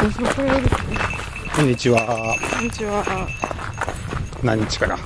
[0.00, 2.34] そこんにちは。
[2.54, 3.28] こんにちは。
[4.42, 4.98] 何日かな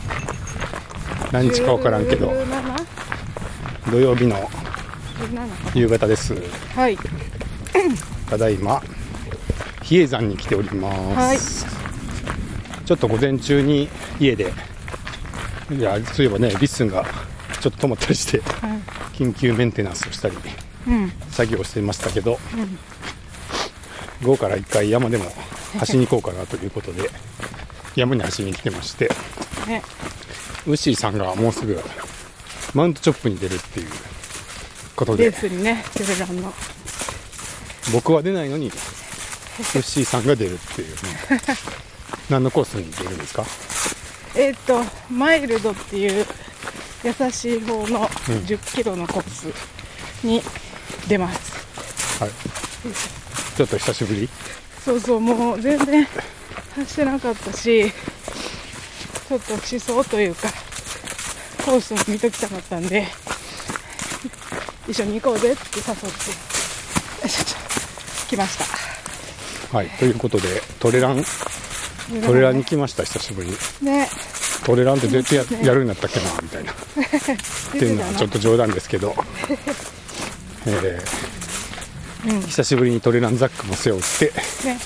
[1.33, 4.37] 何日か分からんけど、17土曜日の
[5.75, 6.33] 17夕方です。
[6.77, 6.97] はい。
[8.31, 8.81] ただいま、
[9.83, 11.67] 比叡山に来ております。
[12.87, 13.89] ちょっと午前中に
[14.21, 14.53] 家で、
[15.73, 17.05] いや、そういえばね、 LISTEN が
[17.61, 18.81] ちょっと止まったりして、はい。
[19.13, 20.37] 緊急メンテナンスをしたり、
[20.87, 21.11] うん。
[21.33, 22.79] 作業をしていましたけど、うん。
[24.23, 25.25] 午後から一回山でも
[25.79, 27.11] 走りに行こうかなということで、
[27.97, 29.11] 山に走りに来てまして、
[29.67, 29.83] ね。
[30.67, 31.79] ウッシーさんがもうすぐ
[32.75, 33.89] マウントチョップに出るっていう
[34.97, 36.53] ことレーで、スにね、テレランの。
[37.93, 40.97] 僕は出ないのに、ウッシーさんが出るっていうね。
[42.31, 43.45] 何のコースに出るんですか？
[44.35, 46.27] えっ、と、マイルドっていう
[47.05, 49.47] 優しい方のうん10キロのコース
[50.25, 50.43] に
[51.07, 51.53] 出ます。
[52.21, 52.31] はい。
[53.57, 54.29] ちょっと久しぶり？
[54.85, 57.91] そうそう、もう全然走ってなかったし、
[59.29, 60.49] ちょっと思想というか、
[61.65, 63.07] コースも見ときたかったんで、
[64.89, 67.29] 一緒に行こうぜって誘って、
[68.29, 68.59] 来まし
[69.71, 69.77] た。
[69.77, 69.89] はい。
[69.91, 71.25] ということで、トレラン、
[72.27, 73.57] トレランに来ました、久しぶりに。
[73.83, 74.09] ね、
[74.67, 76.73] トレランって絶対やねやるようになったっけな、みたい な。
[76.73, 76.77] っ
[77.73, 79.15] ていうのはちょっと冗談ですけど、
[80.67, 81.44] えー
[82.27, 82.41] うん。
[82.43, 84.27] 久しぶりにトレランザックも背負って、
[84.67, 84.79] ね、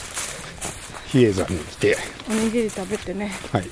[1.06, 1.96] 比叡山に来て、
[2.28, 3.64] おにぎり食べてね、はい。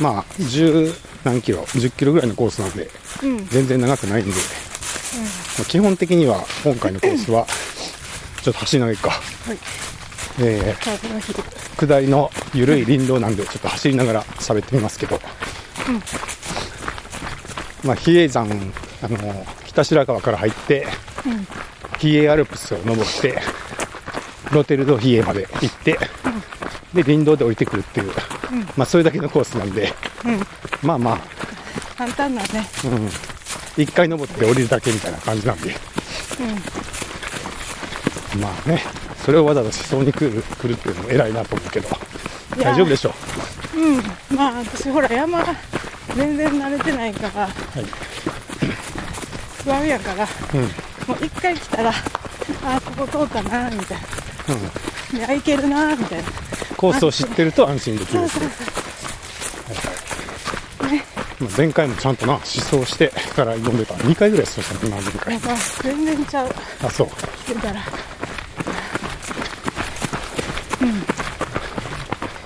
[0.00, 0.94] まあ、10
[1.24, 2.88] 何キロ、10キロぐらいのコースなんで、
[3.22, 4.36] うん、うん、全然長くないんで、ま
[5.60, 7.46] あ基本的には今回のコースは、
[8.42, 9.58] ちょっと走り長いか、はい、
[10.40, 10.74] え。
[10.76, 15.20] ー下りの緩い林道なんで、ちょっと走りながら喋ってみますけど、
[17.84, 20.86] まあ、比叡山、あの、北白川から入って、
[21.24, 21.46] うん、
[22.00, 23.40] 比叡アルプスを登って、
[24.52, 25.98] ロテルド比叡まで行って、
[26.94, 28.12] で、林道で降りてくるっていう、
[28.76, 29.92] まあ、それだけのコースなんで、
[30.24, 30.40] うん、
[30.82, 31.20] まあまあ、
[31.96, 32.48] 簡単なね、
[32.84, 32.88] う
[33.80, 35.74] ん、一回登って降りるだけみたいな感じなんで、
[38.40, 38.82] まあね、
[39.24, 41.88] それをわざわざ思想に来る来るっていうのも偉いなと思うけど、
[42.56, 43.14] 大丈夫でしょ
[43.76, 43.78] う？
[43.78, 45.44] うん、まあ私ほら山
[46.16, 47.52] 全然慣れてないから、はい。
[49.62, 50.70] 不安やから、うん。
[51.12, 51.16] うん。
[51.16, 51.92] もう一回来たら、
[52.64, 53.98] あここ通ったな、みたい
[55.12, 55.18] な。
[55.18, 56.28] いや、いけるな、みたいな。
[56.76, 58.28] コースを知ってると安心できるそう。
[58.28, 58.48] そうそ
[60.86, 60.90] う。
[60.90, 61.04] ね、
[61.40, 63.94] まあ、前回もちゃんとな、思想してから読んでた。
[63.94, 65.40] 2回ぐらいそうしたの、前回なん。
[65.42, 65.48] か
[65.82, 66.54] 全然ちゃう。
[66.82, 67.08] あ、そう。
[67.46, 67.80] 来てたら。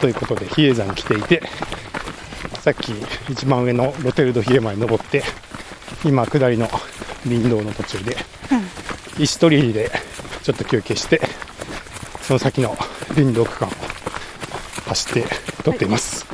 [0.01, 1.43] ということで、比叡山に来ていて、
[2.61, 2.93] さっき
[3.31, 5.23] 一番上のロテルド比叡まで登って、
[6.05, 6.69] 今、下りの
[7.25, 8.17] 林道の途中で、
[9.19, 9.91] 石取りで
[10.43, 11.21] ちょっと休憩して、
[12.23, 12.77] その先の
[13.15, 13.73] 林道区間を
[14.89, 15.25] 走って
[15.63, 16.27] 撮っています。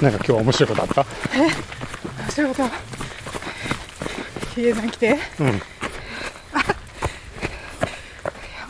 [0.00, 1.06] なんか今日は面白いことあった？
[2.30, 2.70] そういうこと？
[4.54, 5.18] ヒゲさん来て。
[5.40, 5.62] うん。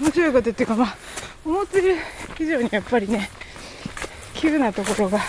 [0.01, 0.97] 面白いことっていうか、まあ、
[1.45, 1.97] 思ってる
[2.39, 3.29] 以上にやっぱりね、
[4.35, 5.21] 急なところが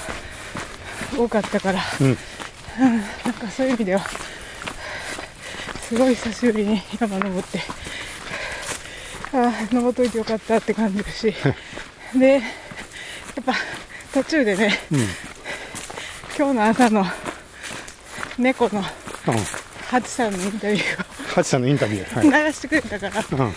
[1.17, 2.17] 多かったから、うん。
[2.79, 4.01] なんかそういう意味では、
[5.87, 7.59] すごい久しぶりに山登って、
[9.33, 11.33] ああ、登っといてよかったって感じるし、
[12.13, 12.41] で、やっ
[13.45, 13.53] ぱ
[14.13, 14.99] 途中でね、うん。
[16.37, 17.05] 今日の朝の
[18.37, 18.85] 猫のうん。
[19.85, 21.03] ハチさんのインタビュー
[21.33, 22.15] ハチさんのインタビュー。
[22.15, 22.43] はい。
[22.43, 23.55] を流してくれたから、うん。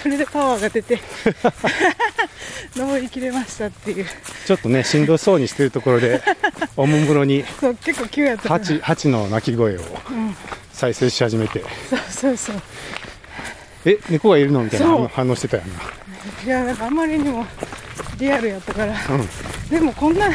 [0.00, 1.00] それでパワーが出て、
[2.76, 4.06] 登りきれましたっていう。
[4.46, 6.22] ちょっとね、しんどそうにしてるところで、
[6.76, 9.80] おもむろにそう、結構急やったハチの鳴き声を
[10.10, 10.36] うん、
[10.80, 12.56] 再生し始めて、そうそうそう。
[13.84, 14.64] え、猫がいるの？
[14.64, 15.68] みたいな反応してたよな。
[16.42, 17.44] いや、なんかあまりにも
[18.16, 19.28] リアルやったから、うん。
[19.68, 20.30] でもこんな、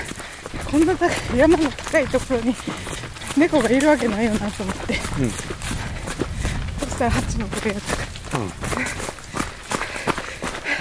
[0.70, 2.56] こんな高い山の高いところに
[3.36, 4.94] 猫がいるわけないよなと思って。
[5.20, 8.04] うんそしたらハチの声やったか
[8.38, 8.50] うん。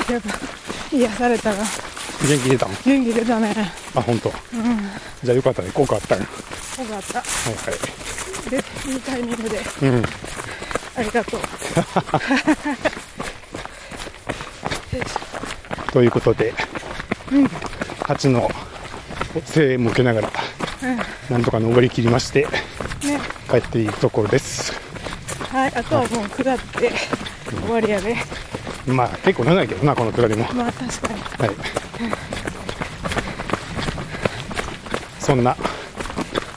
[0.08, 0.28] ら、やっぱ
[0.94, 1.64] 癒されたな。
[2.28, 2.74] 元気出たの？
[2.84, 3.54] 元気出たね。
[3.94, 4.28] あ、本当。
[4.28, 4.78] うん。
[5.22, 5.70] じゃあよかったね。
[5.72, 6.20] 効果あったよ。
[6.20, 6.34] よか
[6.98, 7.20] った。
[7.20, 8.56] はいはで、
[8.90, 9.60] いいタイミングで、い。
[9.82, 10.02] うん。
[10.96, 11.40] ありがとう。
[15.92, 16.52] ということで、
[17.32, 17.48] うん。
[18.06, 18.50] ハチの
[19.54, 20.30] 声援も受けながら、
[21.30, 22.42] なんとか登り切りまして、
[23.02, 23.20] ね。
[23.50, 24.72] 帰っていくところです。
[25.50, 26.92] はい、あとはもう下って
[27.62, 28.16] 終わりやで。
[28.86, 30.44] まあ結構長いけどな、この下りも。
[30.52, 31.20] まあ確かに。
[31.38, 31.56] はい。
[35.20, 35.56] そんな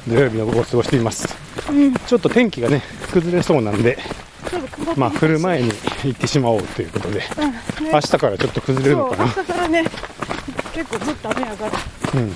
[0.08, 1.47] 土曜日の午後を過ごしています。
[1.70, 1.94] うん。
[1.94, 2.82] ちょっと天気がね、
[3.12, 3.98] 崩れそうなんで、
[4.96, 5.72] まあ降る前に
[6.04, 7.52] 行ってしまおうということで、うん。
[7.86, 9.28] ね明日からちょっと崩れるのかな。
[9.32, 9.84] そう朝からね
[10.74, 11.72] 結構ずっと雨やから
[12.16, 12.28] うん。
[12.28, 12.36] もう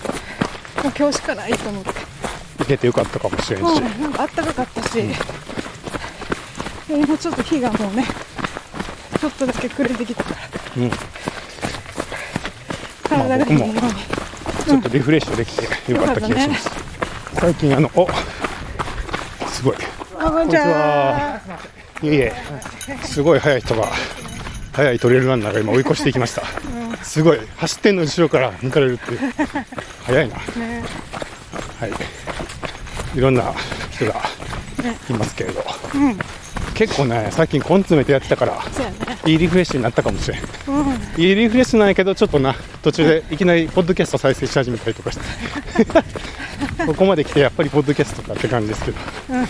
[0.97, 1.89] 今日しかないと思って。
[2.59, 5.13] 行けてよかったかもしれんし、うんなんかあったかかったし、で
[6.89, 8.05] 今ちょっと日がもうね
[9.19, 10.37] ちょっとだけ暮れてきたから。
[10.77, 10.91] うん、
[13.03, 13.75] 体がいいように、
[14.65, 16.69] ちょっとリフレッシュできてよかった気がします、
[17.33, 18.07] 最近あのお
[19.61, 19.75] すごい。
[20.17, 21.39] あこんにちは。
[22.01, 22.33] いえいえ。
[23.03, 23.91] すごい速い人が
[24.73, 26.41] 速いトレイルランナーが今追い越していきました、
[27.03, 27.39] すごい。
[27.57, 29.19] 走ってんの後ろから抜かれるっていう。
[30.03, 30.35] 速いな。
[30.35, 30.83] ね、
[31.79, 31.91] はい。
[33.15, 33.53] いろんな
[33.91, 34.23] 人が
[35.07, 35.63] いますけれど、
[35.93, 36.17] うん、
[36.81, 38.59] 結構ね最近根詰めてやってたから。
[39.27, 40.41] いいリフレッシュになったかもしれん。
[40.41, 40.41] う
[41.19, 45.85] ん、いいリフレッシュなんやけどちょっとな途中でいきなりポッドキャスト再生し始めたりとかして。
[46.87, 48.97] ここまで来てやっぱりポッドキャストかって感じですけど、
[49.29, 49.47] うん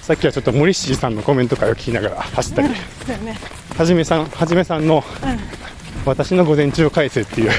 [0.00, 2.68] さっきはちょっとモリッシーさんのコメント会を聞きながら走ったり。
[3.76, 5.04] はじめさんはじめさんの
[6.06, 7.50] 私の午前中を返せっていう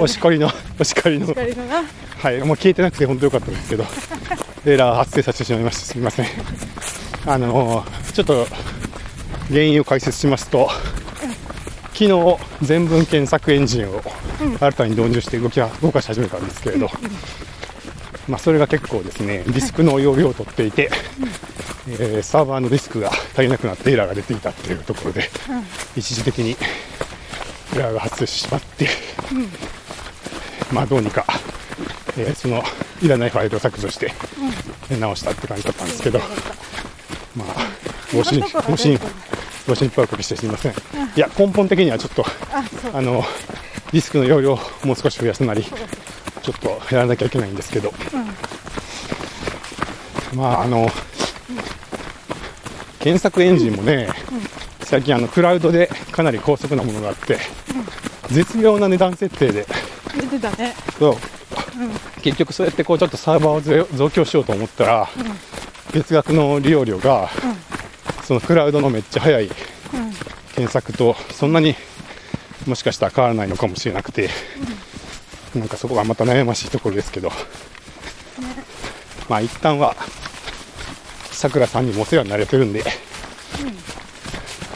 [0.00, 0.50] お叱りの
[0.80, 1.28] お叱りの。
[1.28, 3.86] はいもう消えてなくて本当良かったですけど。
[4.66, 5.80] エラー発生させてしまいました。
[5.92, 6.26] すみません
[7.26, 8.46] あのちょっと
[9.48, 10.68] 原因を解説しますと
[11.92, 12.10] 昨日
[12.62, 14.02] 全文検索エンジンを
[14.60, 16.88] 新たに導入して動きは動かし始めたんですけれど、
[18.28, 20.90] まあ、それが結構ですねディスクの容量を取っていて、
[21.88, 25.28] えーサーバーのディスクが足りなくなってエラーが出ていたっていうところで、
[25.96, 26.50] 一時的に
[27.74, 28.88] エラーが発生してしまって、
[30.72, 31.24] まあどうにか、
[32.16, 32.62] えーその
[33.02, 34.12] いらないファイルを削除して、
[35.00, 36.20] 直したって感じだったんですけど、
[37.38, 37.54] まあ
[38.12, 38.98] ご心ご心
[39.68, 40.74] ご心配おかけしてすみません、い
[41.16, 42.24] や根本的にはちょっと
[42.92, 43.22] あ、の
[43.92, 47.92] ディスクの容量をもう少し増やすなりちょっとやらなきゃいけないんですけど、
[50.34, 50.88] まああの
[52.98, 54.08] 検索エンジンもね、
[54.80, 57.38] 最近あのクラウドでかなり高速なものがあって、
[58.30, 59.66] 絶妙な値段設定で。
[60.14, 60.74] 出てたね。
[60.98, 61.16] そう。
[62.22, 65.08] 結局そうやってこうちょっとサーバーを増増強しようと思ったら、
[65.92, 67.28] 月額の利用料が、
[68.24, 69.50] そのクラウドのめっちゃ速いうん、
[70.54, 71.74] 検索とそんなに
[72.66, 74.28] もしかしたら変わらないのかもしれなくて、
[75.54, 77.30] なんかそこがまた悩ましいところですけど、
[79.28, 79.96] まあ一旦は
[81.30, 82.84] さくらさんにもお世話になれてるんで、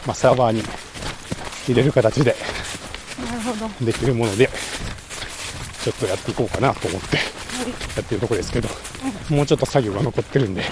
[0.07, 0.63] まあサーバーに
[1.67, 2.35] 入れる形で。
[3.81, 4.49] できるもので
[5.83, 7.21] ちょっとやっていこうかなと思ってや
[8.01, 8.69] ってるところですけど、
[9.29, 10.63] もうちょっと作業が残ってるんで、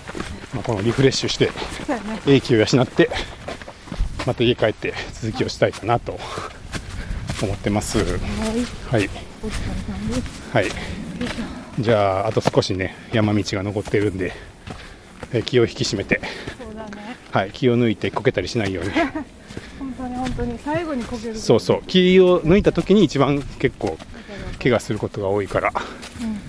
[0.54, 1.50] まあ、このリフレッシュして。
[2.26, 3.10] 英気を養って
[4.26, 6.18] また家帰って続きをしたいかなと
[7.42, 7.98] 思ってます
[8.90, 9.08] はい。
[10.52, 10.66] はい
[11.78, 14.34] じゃああと少しね山道が残ってるんで
[15.32, 16.20] え気を引き締めて。
[17.32, 18.90] はい、気を抜いてこけたりしないように
[19.78, 21.38] 本当に本当に最後にこける。
[21.38, 23.96] そうそう気を抜いた時に一番結構
[24.60, 25.72] 怪我することが多いから
[26.20, 26.40] うん。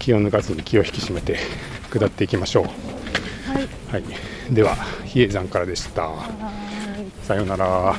[0.00, 1.38] 気を抜かずに気を引き締めて
[1.92, 3.68] 下っていきましょう、はい。
[3.92, 4.04] はい、
[4.52, 4.74] では
[5.04, 6.16] 比叡山からでしたは
[6.98, 7.26] い。
[7.26, 7.94] さようなら